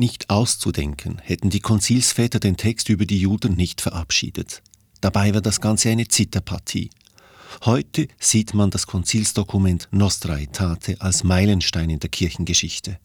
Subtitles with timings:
[0.00, 4.62] Nicht auszudenken hätten die Konzilsväter den Text über die Juden nicht verabschiedet.
[5.00, 6.90] Dabei war das Ganze eine Zitterpartie.
[7.64, 13.00] Heute sieht man das Konzilsdokument Nostra Aetate als Meilenstein in der Kirchengeschichte.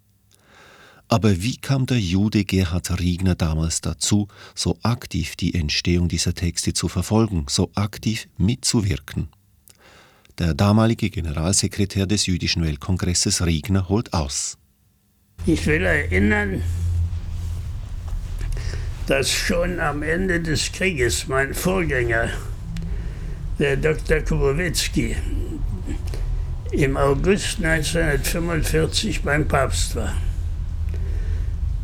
[1.08, 6.74] Aber wie kam der Jude Gerhard Riegner damals dazu, so aktiv die Entstehung dieser Texte
[6.74, 9.30] zu verfolgen, so aktiv mitzuwirken?
[10.38, 14.60] Der damalige Generalsekretär des Jüdischen Weltkongresses Riegner holt aus.
[15.46, 16.62] Ich will erinnern,
[19.08, 22.30] dass schon am Ende des Krieges mein Vorgänger,
[23.60, 24.22] der Dr.
[24.22, 25.18] Kubowitzki,
[26.72, 30.14] im August 1945 beim Papst war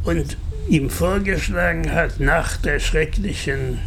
[0.06, 0.38] und
[0.70, 3.80] ihm vorgeschlagen hat, nach der schrecklichen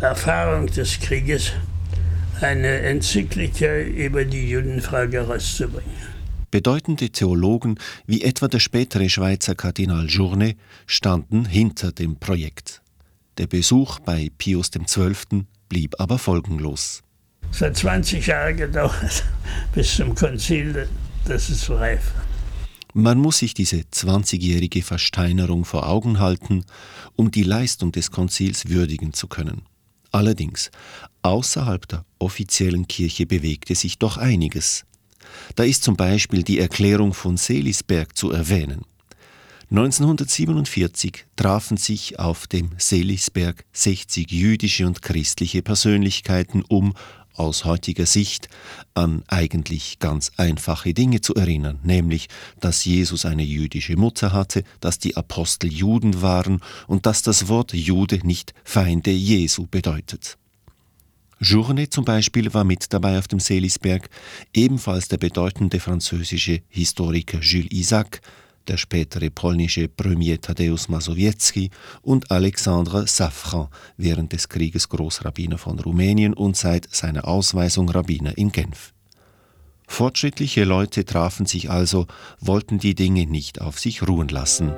[0.00, 1.52] Erfahrung des Krieges
[2.42, 6.17] eine Enzyklika über die Judenfrage herauszubringen.
[6.50, 10.56] Bedeutende Theologen wie etwa der spätere Schweizer Kardinal Journet
[10.86, 12.80] standen hinter dem Projekt.
[13.36, 15.44] Der Besuch bei Pius XII.
[15.68, 17.02] blieb aber folgenlos.
[17.52, 19.24] Es hat 20 Jahre gedauert
[19.74, 20.88] bis zum Konzil,
[21.26, 22.12] dass es reif.
[22.94, 26.64] Man muss sich diese 20-jährige Versteinerung vor Augen halten,
[27.14, 29.62] um die Leistung des Konzils würdigen zu können.
[30.10, 30.70] Allerdings,
[31.22, 34.84] außerhalb der offiziellen Kirche bewegte sich doch einiges.
[35.56, 38.84] Da ist zum Beispiel die Erklärung von Selisberg zu erwähnen.
[39.70, 46.94] 1947 trafen sich auf dem Selisberg 60 jüdische und christliche Persönlichkeiten, um
[47.38, 48.48] aus heutiger Sicht
[48.94, 52.28] an eigentlich ganz einfache Dinge zu erinnern, nämlich,
[52.60, 57.74] dass Jesus eine jüdische Mutter hatte, dass die Apostel Juden waren und dass das Wort
[57.74, 60.38] Jude nicht Feinde Jesu bedeutet.
[61.40, 64.08] Journet zum Beispiel war mit dabei auf dem Selisberg,
[64.52, 68.20] ebenfalls der bedeutende französische Historiker Jules Isaac,
[68.66, 71.70] der spätere polnische Premier Tadeusz Mazowiecki
[72.02, 78.52] und Alexandre Safran, während des Krieges Großrabbiner von Rumänien und seit seiner Ausweisung Rabbiner in
[78.52, 78.92] Genf.
[79.86, 82.06] Fortschrittliche Leute trafen sich also,
[82.40, 84.74] wollten die Dinge nicht auf sich ruhen lassen.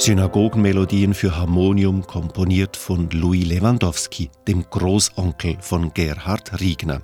[0.00, 7.02] Synagogenmelodien für Harmonium komponiert von Louis Lewandowski, dem Großonkel von Gerhard Riegner.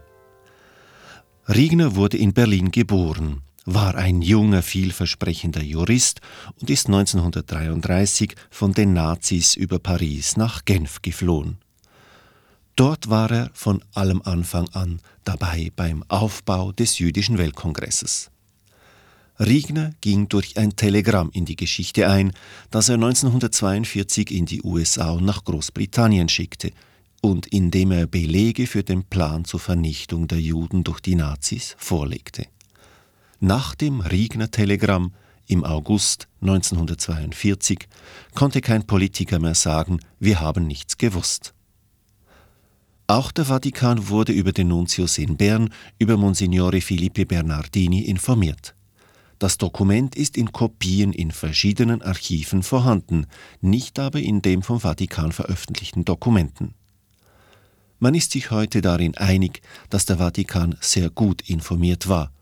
[1.47, 6.23] Riegner wurde in Berlin geboren, war ein junger, vielversprechender Jurist
[6.59, 11.59] und ist 1933 von den Nazis über Paris nach Genf geflohen.
[12.77, 18.31] Dort war er von allem Anfang an dabei beim Aufbau des jüdischen Weltkongresses.
[19.39, 22.33] Riegner ging durch ein Telegramm in die Geschichte ein,
[22.71, 26.73] das er 1942 in die USA und nach Großbritannien schickte
[27.21, 31.75] und in dem er Belege für den Plan zur Vernichtung der Juden durch die Nazis
[31.79, 32.47] vorlegte.
[33.41, 35.13] Nach dem Riegner-Telegramm
[35.47, 37.89] im August 1942
[38.35, 41.53] konnte kein Politiker mehr sagen, wir haben nichts gewusst.
[43.07, 48.76] Auch der Vatikan wurde über den Nuntius in Bern, über Monsignore Filippo Bernardini informiert.
[49.39, 53.27] Das Dokument ist in Kopien in verschiedenen Archiven vorhanden,
[53.61, 56.75] nicht aber in dem vom Vatikan veröffentlichten Dokumenten.
[57.99, 59.61] Man ist sich heute darin einig,
[59.91, 62.33] dass der Vatikan sehr gut informiert war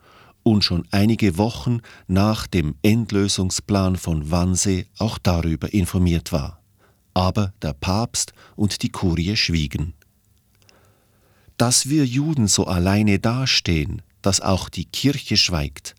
[0.44, 6.60] und schon einige Wochen nach dem Endlösungsplan von Wannsee auch darüber informiert war.
[7.14, 9.94] Aber der Papst und die Kurie schwiegen.
[11.56, 15.94] Dass wir Juden so alleine dastehen, dass auch die Kirche schweigt,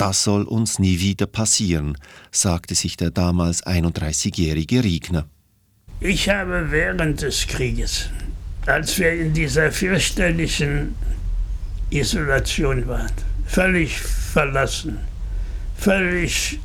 [0.00, 1.94] das soll uns nie wieder passieren,
[2.30, 5.28] sagte sich der damals 31-jährige Riegner.
[6.00, 8.08] Ich habe während des Krieges,
[8.64, 10.94] als wir in dieser fürchterlichen
[11.90, 13.12] Isolation waren,
[13.44, 15.00] völlig verlassen,
[15.76, 16.58] völlig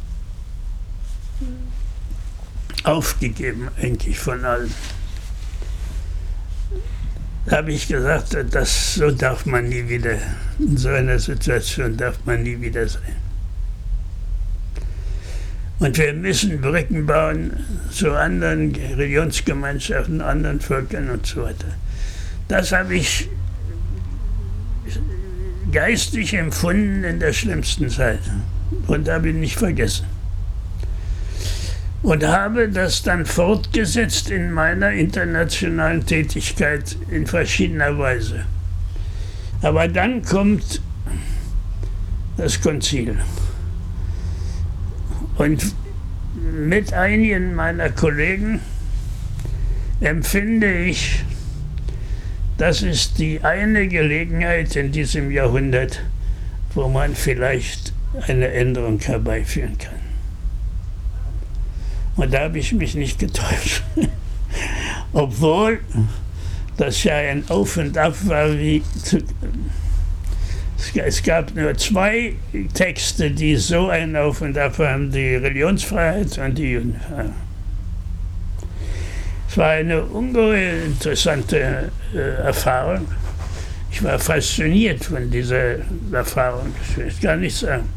[2.86, 4.72] aufgegeben eigentlich von allem,
[7.52, 10.20] habe ich gesagt, das so darf man nie wieder,
[10.58, 13.25] in so einer Situation darf man nie wieder sein.
[15.80, 17.52] Und wir müssen Brücken bauen
[17.92, 21.68] zu anderen Religionsgemeinschaften, anderen Völkern und so weiter.
[22.48, 23.28] Das habe ich
[25.72, 28.22] geistig empfunden in der schlimmsten Zeit
[28.88, 30.06] und habe ihn nicht vergessen.
[32.02, 38.46] Und habe das dann fortgesetzt in meiner internationalen Tätigkeit in verschiedener Weise.
[39.62, 40.82] Aber dann kommt
[42.38, 43.18] das Konzil.
[45.38, 45.76] Und
[46.36, 48.62] mit einigen meiner Kollegen
[50.00, 51.24] empfinde ich,
[52.58, 56.02] das ist die eine Gelegenheit in diesem Jahrhundert,
[56.74, 57.94] wo man vielleicht
[58.28, 60.06] eine Änderung herbeiführen kann.
[62.16, 63.84] Und da habe ich mich nicht getäuscht.
[65.14, 65.80] Obwohl
[66.78, 69.20] das ja ein Auf und Ab war wie zu,
[70.96, 72.34] es gab nur zwei
[72.74, 77.32] Texte, die so ein Auf und Ab haben, die Religionsfreiheit und die Judenfreiheit.
[79.50, 83.08] Es war eine ungeheuer interessante äh, Erfahrung.
[83.90, 85.78] Ich war fasziniert von dieser
[86.12, 87.88] Erfahrung, das will ich gar nicht sagen.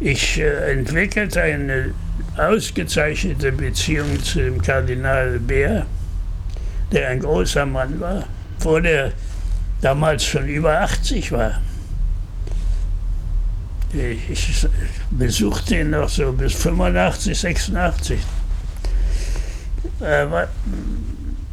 [0.00, 1.94] Ich äh, entwickelte eine
[2.36, 5.86] ausgezeichnete Beziehung zu dem Kardinal Beer,
[6.90, 8.24] der ein großer Mann war,
[8.58, 9.12] obwohl er
[9.80, 11.60] damals schon über 80 war.
[13.92, 14.66] Ich
[15.10, 18.18] besuchte ihn noch so bis 85, 86.
[20.00, 20.48] Aber,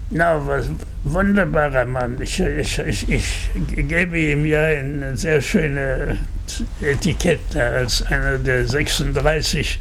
[0.09, 0.69] na, was
[1.03, 2.21] wunderbarer Mann.
[2.21, 6.17] Ich, ich, ich, ich gebe ihm ja eine sehr schöne
[6.81, 9.79] Etikett als einer der 36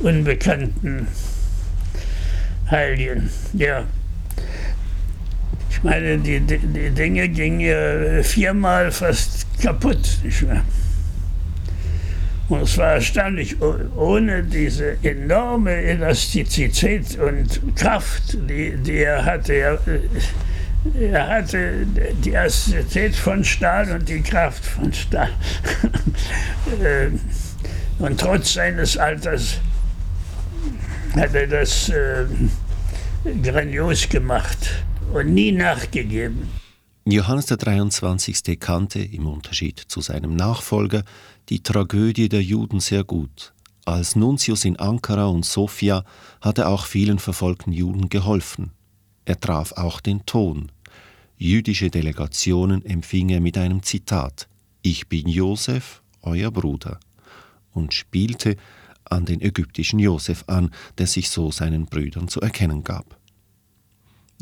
[0.00, 1.06] unbekannten
[2.70, 3.30] Heiligen.
[3.52, 3.84] Ja.
[5.70, 10.18] Ich meine, die, die, Dinge gingen ja viermal fast kaputt.
[10.22, 10.62] Nicht wahr?
[12.50, 19.54] Und es war erstaunlich, ohne diese enorme Elastizität und Kraft, die, die er hatte.
[19.54, 19.78] Er,
[21.00, 21.86] er hatte
[22.24, 25.30] die Elastizität von Stahl und die Kraft von Stahl.
[26.84, 27.08] Äh,
[27.98, 29.60] und trotz seines Alters
[31.16, 32.26] hat er das äh,
[33.42, 36.48] grandios gemacht und nie nachgegeben.
[37.06, 38.60] Johannes der 23.
[38.60, 41.02] kannte, im Unterschied zu seinem Nachfolger,
[41.48, 43.54] die Tragödie der Juden sehr gut.
[43.86, 46.04] Als Nuntius in Ankara und Sofia
[46.42, 48.72] hat er auch vielen verfolgten Juden geholfen.
[49.24, 50.70] Er traf auch den Ton.
[51.38, 54.46] Jüdische Delegationen empfing er mit einem Zitat
[54.82, 57.00] Ich bin Josef, euer Bruder,
[57.72, 58.56] und spielte
[59.04, 63.19] an den ägyptischen Josef an, der sich so seinen Brüdern zu erkennen gab.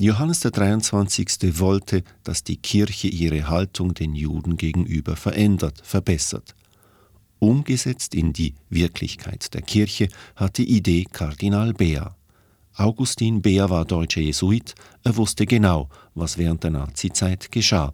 [0.00, 1.58] Johannes der 23.
[1.58, 6.54] wollte, dass die Kirche ihre Haltung den Juden gegenüber verändert, verbessert.
[7.40, 12.14] Umgesetzt in die Wirklichkeit der Kirche hat die Idee Kardinal Beer.
[12.76, 17.92] Augustin Beer war deutscher Jesuit, er wusste genau, was während der Nazizeit geschah.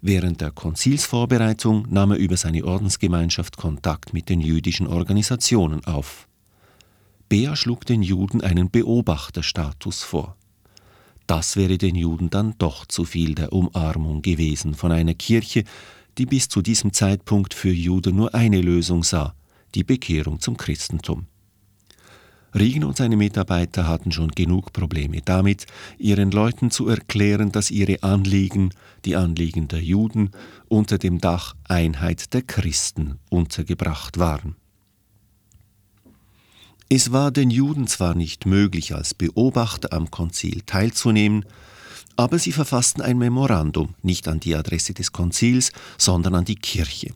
[0.00, 6.28] Während der Konzilsvorbereitung nahm er über seine Ordensgemeinschaft Kontakt mit den jüdischen Organisationen auf.
[7.28, 10.36] Beer schlug den Juden einen Beobachterstatus vor.
[11.28, 15.64] Das wäre den Juden dann doch zu viel der Umarmung gewesen von einer Kirche,
[16.16, 19.34] die bis zu diesem Zeitpunkt für Juden nur eine Lösung sah,
[19.74, 21.26] die Bekehrung zum Christentum.
[22.58, 25.66] Riegen und seine Mitarbeiter hatten schon genug Probleme damit,
[25.98, 28.70] ihren Leuten zu erklären, dass ihre Anliegen,
[29.04, 30.30] die Anliegen der Juden,
[30.66, 34.56] unter dem Dach Einheit der Christen untergebracht waren.
[36.90, 41.44] Es war den Juden zwar nicht möglich, als Beobachter am Konzil teilzunehmen,
[42.16, 47.12] aber sie verfassten ein Memorandum, nicht an die Adresse des Konzils, sondern an die Kirche.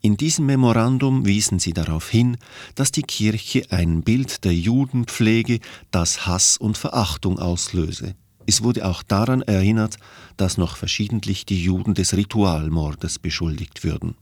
[0.00, 2.36] In diesem Memorandum wiesen sie darauf hin,
[2.74, 5.60] dass die Kirche ein Bild der Juden pflege,
[5.92, 8.16] das Hass und Verachtung auslöse.
[8.46, 9.98] Es wurde auch daran erinnert,
[10.36, 14.16] dass noch verschiedentlich die Juden des Ritualmordes beschuldigt würden.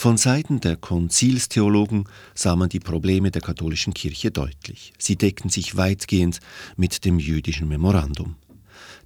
[0.00, 2.04] Von Seiten der Konzilstheologen
[2.34, 4.94] sah man die Probleme der katholischen Kirche deutlich.
[4.96, 6.40] Sie deckten sich weitgehend
[6.78, 8.36] mit dem jüdischen Memorandum.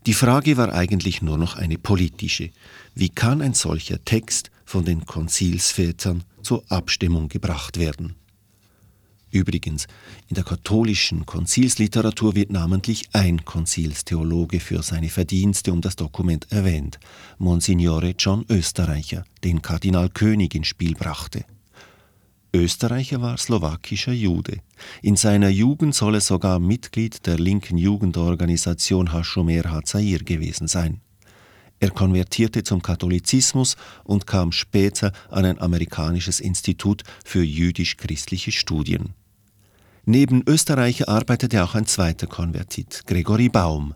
[0.06, 2.50] Die Frage war eigentlich nur noch eine politische.
[2.94, 8.14] Wie kann ein solcher Text von den Konzilsvätern zur Abstimmung gebracht werden?
[9.34, 9.88] Übrigens,
[10.28, 17.00] in der katholischen Konzilsliteratur wird namentlich ein Konzilstheologe für seine Verdienste um das Dokument erwähnt,
[17.38, 21.44] Monsignore John Österreicher, den Kardinal König ins Spiel brachte.
[22.54, 24.60] Österreicher war slowakischer Jude.
[25.02, 31.00] In seiner Jugend soll er sogar Mitglied der linken Jugendorganisation Hashomer Hazair gewesen sein.
[31.80, 39.12] Er konvertierte zum Katholizismus und kam später an ein amerikanisches Institut für jüdisch-christliche Studien.
[40.06, 43.94] Neben Österreicher arbeitete auch ein zweiter Konvertit, Gregory Baum.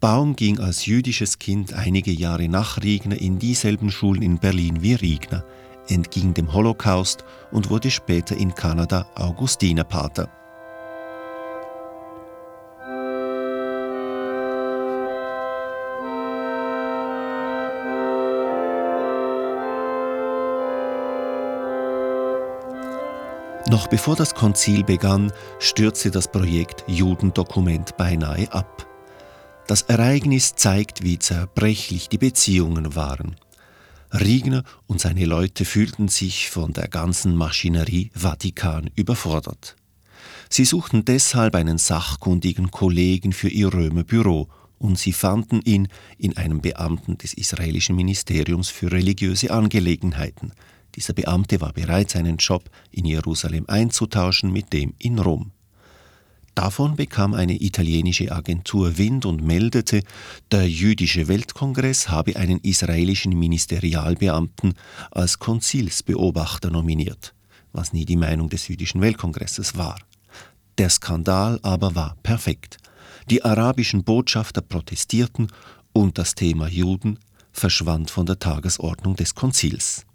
[0.00, 4.94] Baum ging als jüdisches Kind einige Jahre nach Riegner in dieselben Schulen in Berlin wie
[4.94, 5.44] Riegner,
[5.88, 10.28] entging dem Holocaust und wurde später in Kanada Augustinerpater.
[23.70, 28.86] Noch bevor das Konzil begann, stürzte das Projekt Judendokument beinahe ab.
[29.66, 33.36] Das Ereignis zeigt, wie zerbrechlich die Beziehungen waren.
[34.12, 39.76] Riegner und seine Leute fühlten sich von der ganzen Maschinerie Vatikan überfordert.
[40.50, 46.36] Sie suchten deshalb einen sachkundigen Kollegen für ihr Römer Büro und sie fanden ihn in
[46.36, 50.52] einem Beamten des israelischen Ministeriums für religiöse Angelegenheiten.
[50.94, 55.50] Dieser Beamte war bereit, seinen Job in Jerusalem einzutauschen mit dem in Rom.
[56.54, 60.02] Davon bekam eine italienische Agentur Wind und meldete,
[60.52, 64.74] der jüdische Weltkongress habe einen israelischen Ministerialbeamten
[65.10, 67.34] als Konzilsbeobachter nominiert,
[67.72, 69.98] was nie die Meinung des jüdischen Weltkongresses war.
[70.78, 72.78] Der Skandal aber war perfekt.
[73.30, 75.48] Die arabischen Botschafter protestierten
[75.92, 77.18] und das Thema Juden
[77.52, 80.06] verschwand von der Tagesordnung des Konzils.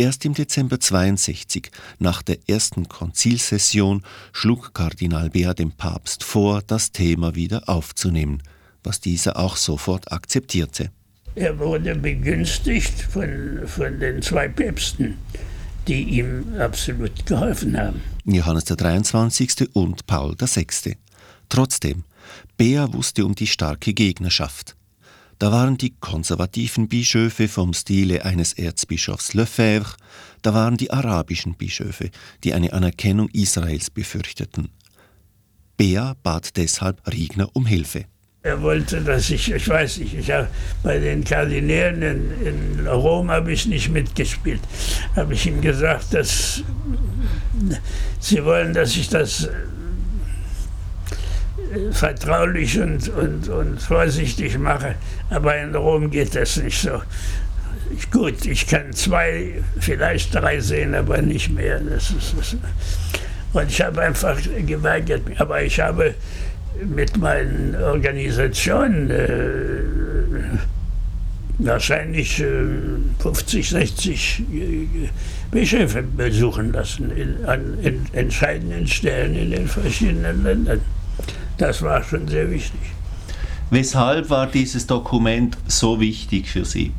[0.00, 4.02] Erst im Dezember 62, nach der ersten Konzilsession,
[4.32, 8.42] schlug Kardinal Bea dem Papst vor, das Thema wieder aufzunehmen,
[8.82, 10.90] was dieser auch sofort akzeptierte.
[11.34, 15.18] Er wurde begünstigt von, von den zwei Päpsten,
[15.86, 18.00] die ihm absolut geholfen haben.
[18.24, 19.68] Johannes der 23.
[19.74, 20.96] und Paul VI.
[21.50, 22.04] Trotzdem,
[22.56, 24.76] Bea wusste um die starke Gegnerschaft.
[25.40, 29.96] Da waren die konservativen Bischöfe vom Stile eines Erzbischofs Lefebvre,
[30.42, 32.10] da waren die arabischen Bischöfe,
[32.44, 34.68] die eine Anerkennung Israels befürchteten.
[35.78, 38.04] Bea bat deshalb Riegner um Hilfe.
[38.42, 40.48] Er wollte, dass ich, ich weiß nicht, ich habe
[40.82, 44.60] bei den Kardinälen in, in Rom habe ich nicht mitgespielt.
[45.16, 46.62] Habe ich ihm gesagt, dass
[48.18, 49.48] sie wollen, dass ich das
[51.92, 54.94] vertraulich und, und, und vorsichtig mache.
[55.30, 57.02] Aber in Rom geht das nicht so.
[58.10, 61.80] Gut, ich kann zwei, vielleicht drei sehen, aber nicht mehr.
[61.80, 62.56] Das ist, das
[63.52, 65.22] und ich habe einfach geweigert.
[65.38, 66.14] Aber ich habe
[66.84, 69.26] mit meinen Organisationen äh,
[71.58, 72.64] wahrscheinlich äh,
[73.18, 74.86] 50, 60 äh,
[75.50, 80.80] Bischöfe besuchen lassen in, an in entscheidenden Stellen in den verschiedenen Ländern.
[81.58, 82.80] Das war schon sehr wichtig.
[83.70, 86.92] Weshalb war dieses Dokument so wichtig für Sie?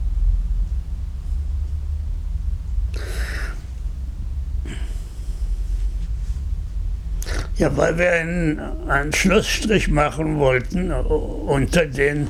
[7.58, 12.28] Ja, weil wir einen, einen Schlussstrich machen wollten unter den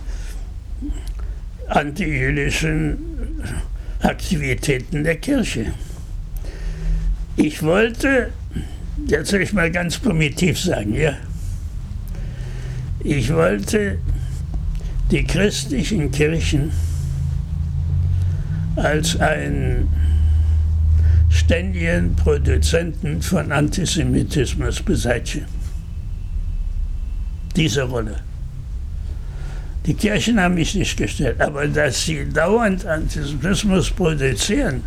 [1.67, 2.97] antijüdischen
[4.01, 5.73] Aktivitäten der Kirche.
[7.37, 8.33] Ich wollte,
[9.07, 11.15] jetzt soll ich mal ganz primitiv sagen, ja,
[13.03, 13.97] ich wollte
[15.09, 16.71] die christlichen Kirchen
[18.75, 19.89] als einen
[21.29, 25.45] ständigen Produzenten von Antisemitismus beseitigen.
[27.55, 28.17] Diese Rolle.
[29.85, 34.83] Die Kirchen haben mich nicht gestellt, aber dass sie dauernd Antisemitismus produzieren,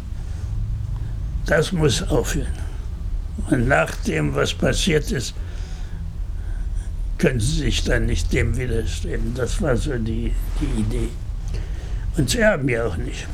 [1.47, 2.47] das muss aufhören.
[3.50, 5.35] Und nach dem, was passiert ist,
[7.24, 9.32] können sie sich dann nicht dem widerstreben.
[9.34, 11.08] Das war so die, die Idee.
[12.18, 13.26] Und sie haben ja auch nicht.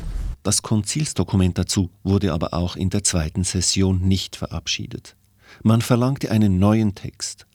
[0.43, 5.17] Das Konzilsdokument dazu wurde aber auch in der zweiten Session nicht verabschiedet.
[5.61, 7.45] Man verlangte einen neuen Text.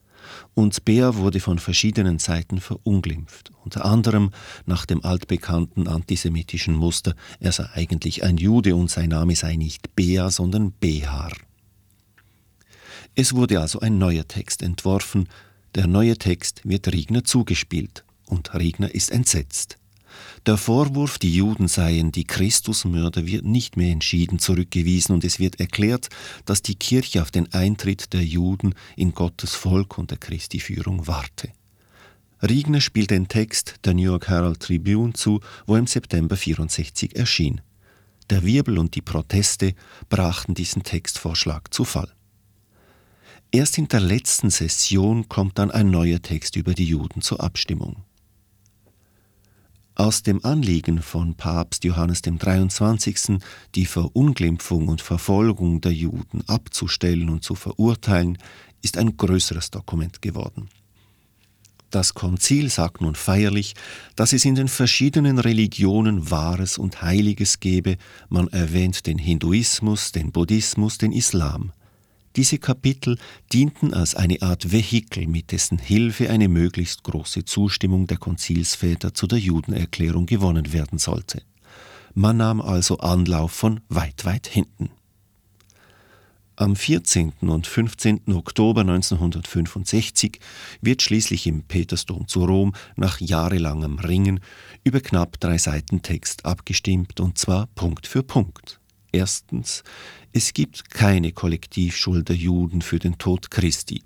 [0.52, 4.30] Und Bea wurde von verschiedenen Seiten verunglimpft, unter anderem
[4.66, 9.96] nach dem altbekannten antisemitischen Muster, er sei eigentlich ein Jude und sein Name sei nicht
[9.96, 11.32] Bea, sondern Behar.
[13.14, 15.30] Es wurde also ein neuer Text entworfen,
[15.76, 19.76] der neue Text wird Riegner zugespielt und Riegner ist entsetzt.
[20.46, 25.60] Der Vorwurf, die Juden seien die Christusmörder, wird nicht mehr entschieden zurückgewiesen und es wird
[25.60, 26.08] erklärt,
[26.46, 31.50] dass die Kirche auf den Eintritt der Juden in Gottes Volk und der Christi-Führung warte.
[32.42, 37.60] Riegner spielt den Text der New York Herald Tribune zu, wo im September 64 erschien.
[38.30, 39.74] Der Wirbel und die Proteste
[40.08, 42.15] brachten diesen Textvorschlag zu Fall.
[43.52, 48.04] Erst in der letzten Session kommt dann ein neuer Text über die Juden zur Abstimmung.
[49.94, 53.38] Aus dem Anliegen von Papst Johannes dem 23.
[53.74, 58.36] die Verunglimpfung und Verfolgung der Juden abzustellen und zu verurteilen,
[58.82, 60.68] ist ein größeres Dokument geworden.
[61.90, 63.74] Das Konzil sagt nun feierlich,
[64.16, 67.96] dass es in den verschiedenen Religionen Wahres und Heiliges gebe,
[68.28, 71.72] man erwähnt den Hinduismus, den Buddhismus, den Islam–
[72.36, 73.18] diese Kapitel
[73.52, 79.26] dienten als eine Art Vehikel, mit dessen Hilfe eine möglichst große Zustimmung der Konzilsväter zu
[79.26, 81.42] der Judenerklärung gewonnen werden sollte.
[82.14, 84.90] Man nahm also Anlauf von weit, weit hinten.
[86.58, 87.34] Am 14.
[87.40, 88.32] und 15.
[88.32, 90.40] Oktober 1965
[90.80, 94.40] wird schließlich im Petersdom zu Rom nach jahrelangem Ringen
[94.82, 98.80] über knapp drei Seiten Text abgestimmt, und zwar Punkt für Punkt.
[99.12, 99.82] Erstens,
[100.36, 104.02] es gibt keine Kollektivschuld der Juden für den Tod Christi.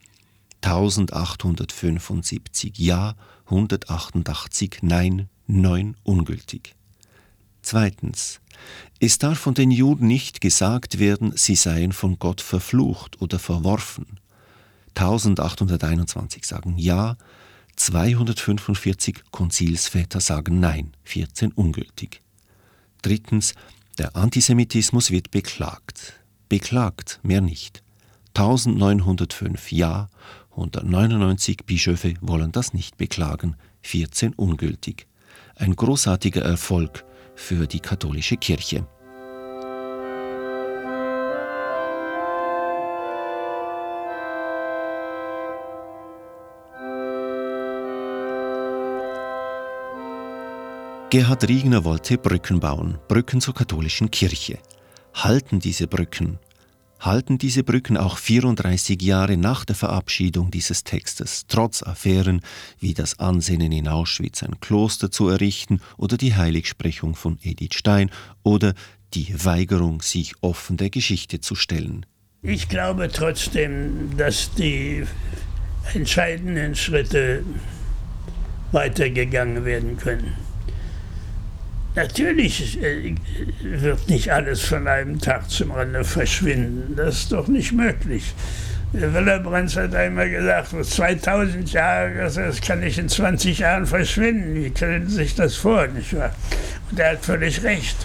[0.60, 6.76] 1875 Ja, 188 Nein, 9 ungültig.
[7.62, 8.40] Zweitens,
[9.00, 14.20] es darf von den Juden nicht gesagt werden, sie seien von Gott verflucht oder verworfen.
[14.94, 17.16] 1821 sagen Ja,
[17.74, 22.20] 245 Konzilsväter sagen Nein, 14 ungültig.
[23.02, 23.54] Drittens,
[24.00, 26.14] der Antisemitismus wird beklagt.
[26.48, 27.82] Beklagt, mehr nicht.
[28.34, 30.08] 1905 Ja,
[30.52, 35.06] 199 Bischöfe wollen das nicht beklagen, 14 ungültig.
[35.54, 37.04] Ein großartiger Erfolg
[37.34, 38.86] für die katholische Kirche.
[51.10, 54.58] Gerhard Riegner wollte Brücken bauen, Brücken zur katholischen Kirche.
[55.12, 56.38] Halten diese Brücken
[57.00, 62.42] halten diese Brücken auch 34 Jahre nach der Verabschiedung dieses Textes, trotz Affären
[62.78, 68.10] wie das Ansinnen in Auschwitz ein Kloster zu errichten oder die Heiligsprechung von Edith Stein
[68.42, 68.74] oder
[69.14, 72.06] die Weigerung, sich offen der Geschichte zu stellen.
[72.42, 75.04] Ich glaube trotzdem, dass die
[75.94, 77.44] entscheidenden Schritte
[78.72, 80.49] weitergegangen werden können.
[81.94, 83.14] Natürlich äh,
[83.62, 86.94] wird nicht alles von einem Tag zum anderen verschwinden.
[86.96, 88.32] Das ist doch nicht möglich.
[88.92, 94.54] Willebrand hat einmal gesagt, 2000 Jahre, das kann nicht in 20 Jahren verschwinden.
[94.54, 96.34] Wie stellen Sie sich das vor, nicht wahr?
[96.90, 97.96] Und er hat völlig recht.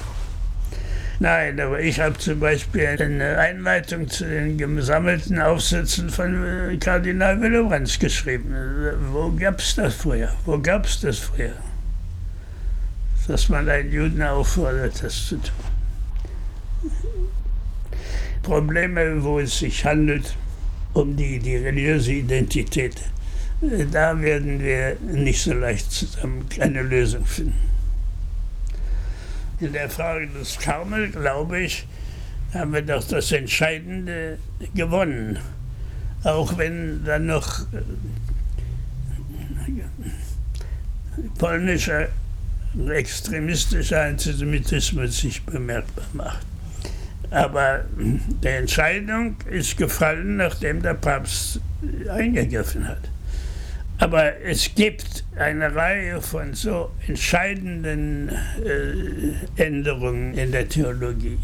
[1.19, 7.41] Nein, aber ich habe zum Beispiel eine Einleitung zu den gesammelten Aufsätzen von äh, Kardinal
[7.41, 8.53] Willebrands geschrieben.
[9.11, 10.33] Wo gab es das früher?
[10.45, 11.53] Wo gab es das früher?
[13.27, 15.51] Dass man einen Juden auffordert, das zu tun.
[18.43, 20.35] Probleme, wo es sich handelt
[20.93, 22.95] um die, die religiöse Identität,
[23.91, 27.55] da werden wir nicht so leicht zusammen eine Lösung finden.
[29.59, 31.87] In der Frage des Karmel, glaube ich,
[32.53, 34.37] haben wir doch das Entscheidende
[34.73, 35.39] gewonnen.
[36.23, 37.81] Auch wenn dann noch äh,
[41.37, 42.09] polnischer
[42.89, 46.45] extremistischer Antisemitismus sich bemerkbar macht.
[47.31, 51.59] Aber die Entscheidung ist gefallen, nachdem der Papst
[52.09, 53.09] eingegriffen hat.
[53.97, 61.39] Aber es gibt eine Reihe von so entscheidenden äh, Änderungen in der Theologie.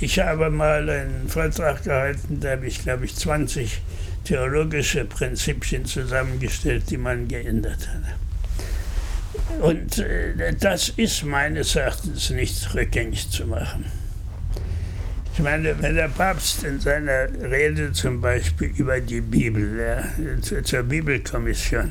[0.00, 3.80] Ich habe mal einen Vortrag gehalten, da habe ich, glaube ich, 20
[4.24, 8.21] theologische Prinzipien zusammengestellt, die man geändert hat.
[9.60, 13.84] Und äh, das ist meines Erachtens nicht rückgängig zu machen.
[15.34, 20.82] Ich meine, wenn der Papst in seiner Rede zum Beispiel über die Bibel, ja, zur
[20.82, 21.90] Bibelkommission,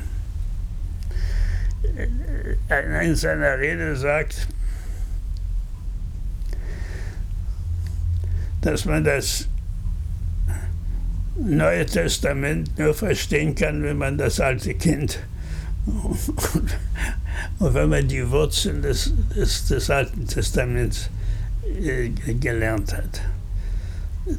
[2.68, 4.46] äh, in seiner Rede sagt,
[8.60, 9.48] dass man das
[11.34, 15.18] Neue Testament nur verstehen kann, wenn man das Alte kennt.
[15.86, 16.76] Und
[17.58, 21.08] wenn man die Wurzeln des, des, des Alten Testaments
[21.80, 23.20] äh, gelernt hat.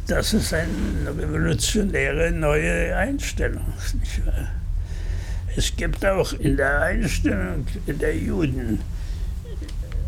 [0.08, 0.70] Das ist eine
[1.18, 3.66] revolutionäre neue Einstellung.
[5.56, 8.80] Es gibt auch in der Einstellung der Juden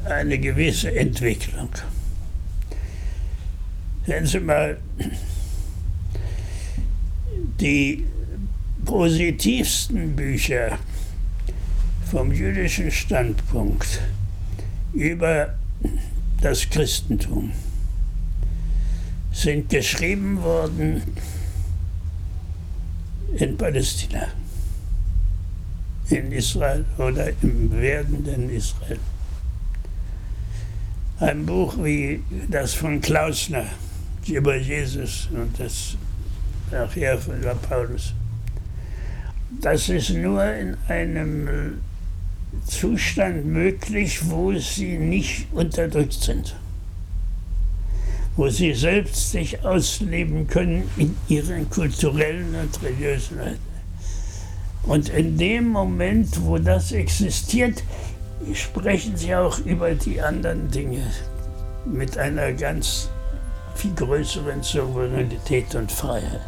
[0.06, 1.70] eine gewisse Entwicklung.
[4.06, 4.78] Sehen Sie mal,
[7.60, 8.06] die
[8.86, 10.78] positivsten Bücher
[12.10, 14.02] vom jüdischen Standpunkt
[14.94, 15.56] über
[16.42, 17.52] das Christentum
[19.32, 21.02] sind geschrieben worden
[23.38, 24.28] in Palästina,
[26.10, 29.00] in Israel oder im werdenden Israel.
[31.20, 33.66] Ein Buch wie das von Klausner
[34.28, 35.98] über Jesus und das
[36.72, 38.14] nachher von Paulus.
[39.62, 41.80] Das ist nur in einem
[42.66, 46.56] Zustand möglich, wo sie nicht unterdrückt sind,
[48.36, 53.40] wo sie selbst sich ausleben können in ihren kulturellen und religiösen.
[54.84, 57.84] Und in dem Moment, wo das existiert,
[58.54, 61.12] sprechen sie auch über die anderen Dinge
[61.86, 63.10] mit einer ganz
[63.76, 66.42] viel größeren Souveränität und Freiheit.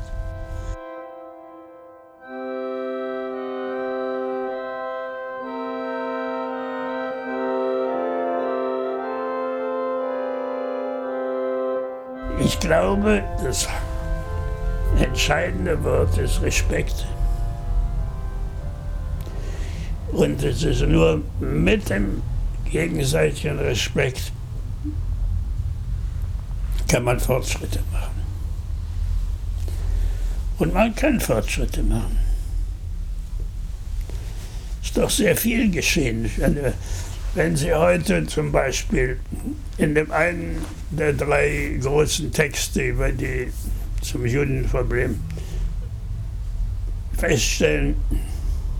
[13.08, 13.68] Glaube, das
[15.00, 17.06] entscheidende Wort ist Respekt.
[20.12, 22.22] Und es ist nur mit dem
[22.70, 24.32] gegenseitigen Respekt
[26.88, 28.24] kann man Fortschritte machen.
[30.58, 32.18] Und man kann Fortschritte machen.
[34.82, 36.32] Ist doch sehr viel geschehen.
[37.36, 39.20] Wenn Sie heute zum Beispiel
[39.78, 43.52] in dem einen der drei großen Texte über die
[44.02, 45.20] zum Judenproblem
[47.18, 47.96] feststellen,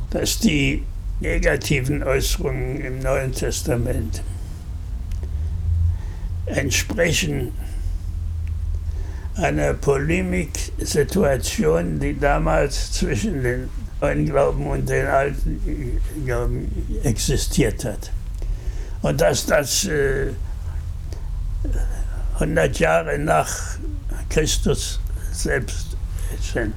[0.10, 0.84] dass die
[1.20, 4.24] negativen Äußerungen im Neuen Testament
[6.46, 7.52] entsprechen
[9.36, 13.70] einer Polemiksituation, die damals zwischen den
[14.02, 18.12] neuen Glauben und den alten Glauben existiert hat.
[19.02, 20.32] Und dass das äh,
[22.40, 23.50] 100 Jahre nach
[24.30, 25.00] Christus
[25.32, 25.98] selbst
[26.42, 26.74] sind,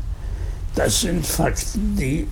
[0.75, 2.27] das sind Fakten, die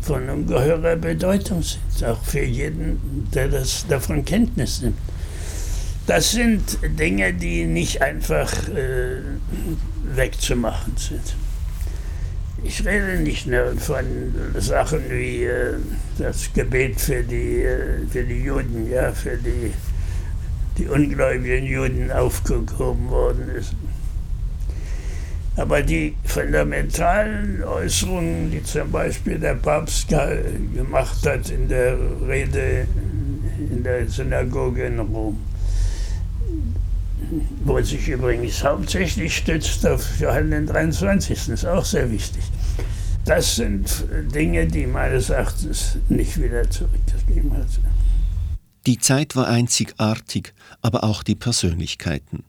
[0.00, 4.98] von ungeheurer Bedeutung sind, auch für jeden, der das davon Kenntnis nimmt.
[6.06, 9.22] Das sind Dinge, die nicht einfach äh,
[10.14, 11.34] wegzumachen sind.
[12.62, 14.04] Ich rede nicht nur von
[14.58, 15.74] Sachen wie äh,
[16.18, 19.72] das Gebet für die, äh, für die Juden, ja, für die,
[20.78, 23.74] die ungläubigen Juden aufgehoben worden ist.
[25.56, 32.88] Aber die fundamentalen Äußerungen, die zum Beispiel der Papst gemacht hat in der Rede
[33.70, 35.38] in der Synagoge in Rom,
[37.64, 41.50] wo sich übrigens hauptsächlich stützt auf Johannes 23.
[41.50, 42.42] ist auch sehr wichtig.
[43.24, 47.68] Das sind Dinge, die meines Erachtens nicht wieder zurückgegeben hat.
[48.86, 52.44] Die Zeit war einzigartig, aber auch die Persönlichkeiten.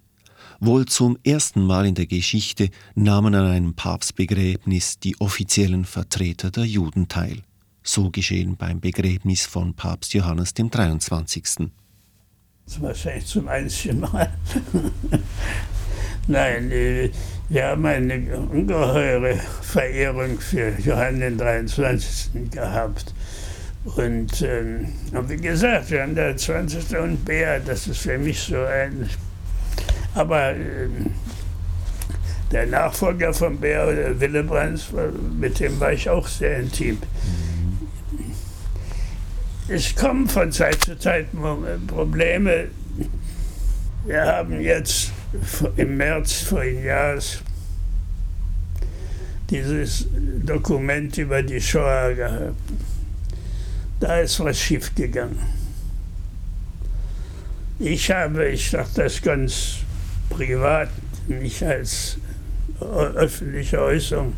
[0.59, 6.65] Wohl zum ersten Mal in der Geschichte nahmen an einem Papstbegräbnis die offiziellen Vertreter der
[6.65, 7.39] Juden teil.
[7.83, 11.69] So geschehen beim Begräbnis von Papst Johannes dem 23.
[12.65, 14.33] Das war wahrscheinlich zum einzigen Mal.
[16.27, 17.11] Nein, äh,
[17.47, 22.49] wir haben eine ungeheure Verehrung für Johannes den 23.
[22.49, 23.13] gehabt.
[23.85, 24.87] Und, ähm,
[25.27, 26.97] wie gesagt, wir haben der 20.
[26.97, 29.09] und Bär, das ist für mich so ein
[30.15, 30.87] aber äh,
[32.51, 34.87] der Nachfolger von Bär, der Willebrands,
[35.37, 36.99] mit dem war ich auch sehr intim.
[39.67, 41.27] Es kommen von Zeit zu Zeit
[41.87, 42.67] Probleme.
[44.05, 45.11] Wir haben jetzt
[45.75, 47.41] im März vorigen Jahres
[49.49, 50.07] dieses
[50.43, 52.55] Dokument über die Shoah gehabt.
[53.99, 55.39] Da ist was schiefgegangen.
[57.79, 59.77] Ich habe, ich sage das ganz
[60.29, 60.89] privat,
[61.27, 62.17] nicht als
[62.79, 64.33] öffentliche Äußerung.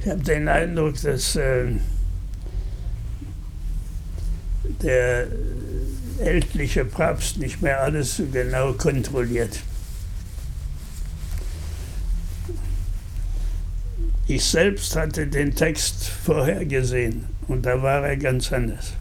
[0.00, 1.72] Ich habe den Eindruck, dass äh,
[4.82, 5.26] der
[6.18, 9.60] ältliche Papst nicht mehr alles so genau kontrolliert.
[14.28, 18.92] Ich selbst hatte den Text vorher gesehen und da war er ganz anders.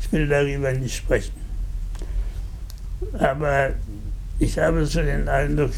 [0.00, 1.34] Ich will darüber nicht sprechen.
[3.18, 3.70] Aber
[4.40, 5.70] ich habe so den Eindruck,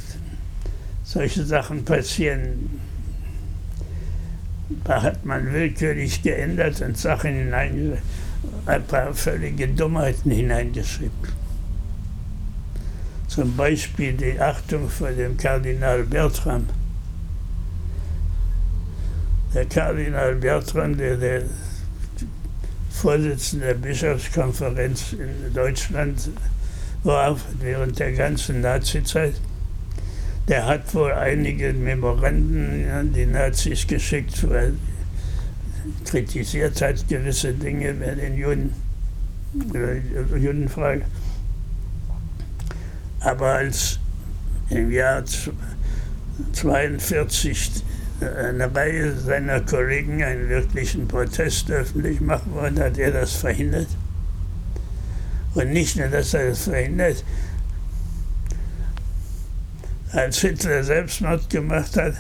[1.05, 2.81] solche Sachen passieren.
[4.85, 7.99] Da hat man willkürlich geändert und Sachen hinein,
[8.65, 11.43] ein paar völlige Dummheiten hineingeschrieben.
[13.29, 16.67] Zum Beispiel die Achtung vor dem Kardinal Bertram.
[19.55, 21.43] Der Kardinal Bertram, der der
[22.91, 26.31] Vorsitzende der Bischofskonferenz in Deutschland
[27.05, 29.35] war während der ganzen Nazizeit.
[30.49, 34.75] Der hat wohl einige Memoranden an die Nazis geschickt, weil
[36.05, 38.73] kritisiert hat gewisse Dinge bei den Juden,
[39.75, 40.01] äh,
[40.37, 41.03] Judenfrage.
[43.21, 43.99] Aber als
[44.71, 45.23] im Jahr
[46.55, 47.83] 1942
[48.23, 53.89] eine Reihe seiner Kollegen einen wirklichen Protest öffentlich machen wollte, hat er das verhindert.
[55.55, 57.25] Und nicht nur, dass er das verhindert,
[60.13, 62.15] als Hitler Selbstmord gemacht hat,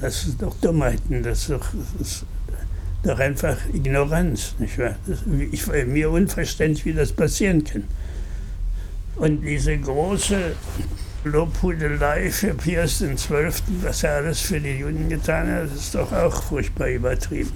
[0.00, 1.66] das ist doch Dummheiten, das ist doch,
[1.98, 2.24] das ist
[3.02, 4.94] doch einfach Ignoranz, nicht wahr?
[5.06, 5.18] Das,
[5.50, 7.84] ich mir unverständlich, wie das passieren kann.
[9.16, 10.54] Und diese große
[11.24, 13.50] Lobhudelei für Pius XII.,
[13.82, 17.52] was er alles für die Juden getan hat, ist doch auch furchtbar übertrieben.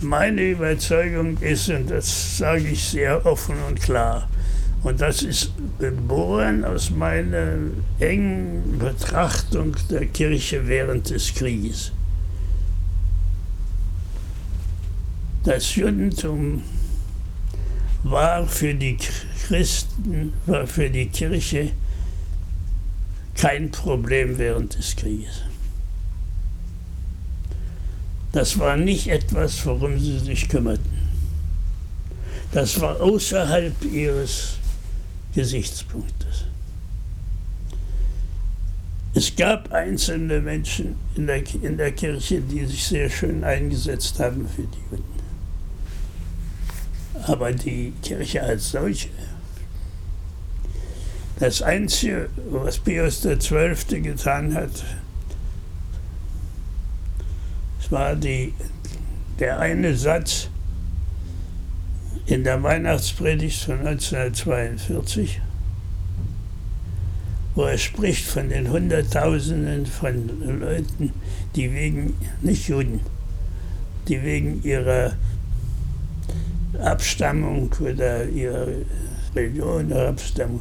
[0.00, 4.28] Meine Überzeugung ist, und das sage ich sehr offen und klar,
[4.82, 7.54] und das ist geboren aus meiner
[8.00, 11.92] engen Betrachtung der Kirche während des Krieges.
[15.44, 16.62] Das Judentum
[18.04, 18.96] war für die
[19.46, 21.72] Christen, war für die Kirche
[23.34, 25.42] kein Problem während des Krieges.
[28.32, 31.02] Das war nicht etwas, worum sie sich kümmerten.
[32.52, 34.58] Das war außerhalb ihres
[35.34, 36.44] Gesichtspunktes.
[39.14, 44.48] Es gab einzelne Menschen in der, in der Kirche, die sich sehr schön eingesetzt haben
[44.48, 45.04] für die Juden.
[47.24, 49.08] Aber die Kirche als solche,
[51.42, 54.00] das Einzige, was Pius XII.
[54.00, 54.84] getan hat,
[57.90, 58.54] war die,
[59.40, 60.48] der eine Satz
[62.26, 65.40] in der Weihnachtspredigt von 1942,
[67.56, 71.12] wo er spricht von den Hunderttausenden von Leuten,
[71.56, 73.00] die wegen, nicht Juden,
[74.06, 75.14] die wegen ihrer
[76.80, 78.68] Abstammung oder ihrer
[79.34, 80.60] Religion oder Abstammung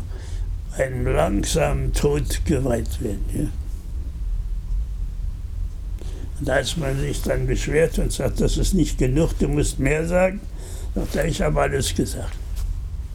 [0.78, 3.26] einem langsamen Tod geweiht werden.
[3.34, 3.48] Ja?
[6.40, 10.08] Und als man sich dann beschwert und sagt, das ist nicht genug, du musst mehr
[10.08, 10.42] sagen,
[10.96, 12.34] sagt er, ich habe alles gesagt.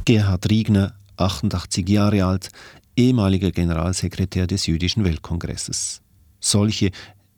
[0.04, 2.50] Gerhard Riegner, 88 Jahre alt,
[2.96, 6.02] ehemaliger Generalsekretär des Jüdischen Weltkongresses.
[6.38, 6.92] Solche,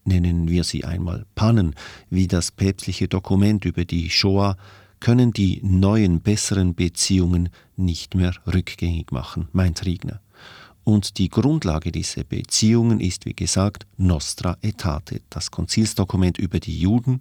[0.04, 1.74] nennen wir sie einmal Pannen,
[2.10, 4.56] wie das päpstliche Dokument über die Shoah,
[5.00, 10.20] können die neuen, besseren Beziehungen nicht mehr rückgängig machen, meint Riegner.
[10.84, 17.20] Und die Grundlage dieser Beziehungen ist, wie gesagt, Nostra Aetate, das Konzilsdokument über die Juden,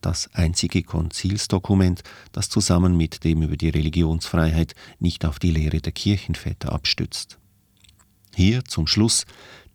[0.00, 2.02] das einzige Konzilsdokument,
[2.32, 7.38] das zusammen mit dem über die Religionsfreiheit nicht auf die Lehre der Kirchenväter abstützt.
[8.34, 9.24] Hier zum Schluss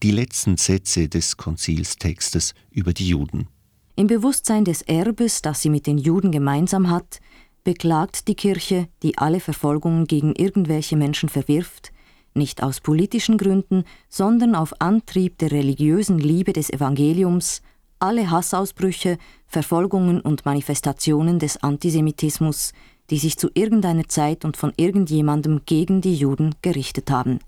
[0.04, 3.48] die letzten Sätze des Konzilstextes über die Juden.
[3.96, 7.20] Im Bewusstsein des Erbes, das sie mit den Juden gemeinsam hat,
[7.64, 11.92] beklagt die Kirche, die alle Verfolgungen gegen irgendwelche Menschen verwirft,
[12.34, 17.62] nicht aus politischen Gründen, sondern auf Antrieb der religiösen Liebe des Evangeliums,
[18.00, 22.74] alle Hassausbrüche, Verfolgungen und Manifestationen des Antisemitismus,
[23.10, 27.40] die sich zu irgendeiner Zeit und von irgendjemandem gegen die Juden gerichtet haben.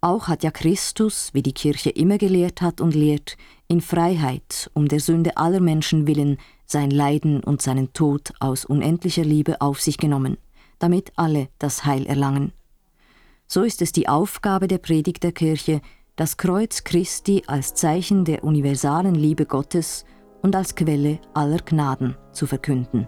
[0.00, 3.36] Auch hat ja Christus, wie die Kirche immer gelehrt hat und lehrt,
[3.70, 9.22] in Freiheit, um der Sünde aller Menschen willen, sein Leiden und seinen Tod aus unendlicher
[9.22, 10.38] Liebe auf sich genommen,
[10.80, 12.52] damit alle das Heil erlangen.
[13.46, 15.80] So ist es die Aufgabe der Predigt der Kirche,
[16.16, 20.04] das Kreuz Christi als Zeichen der universalen Liebe Gottes
[20.42, 23.06] und als Quelle aller Gnaden zu verkünden.